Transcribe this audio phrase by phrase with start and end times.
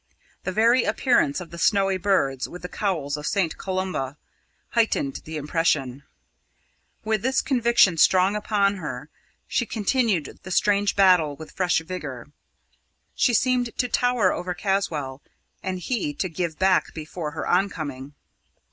[0.45, 4.17] The very appearance of the snowy birds, with the cowls of Saint Columba,
[4.69, 6.01] heightened the impression.
[7.03, 9.09] With this conviction strong upon her,
[9.47, 12.31] she continued the strange battle with fresh vigour.
[13.13, 15.21] She seemed to tower over Caswall,
[15.61, 18.15] and he to give back before her oncoming.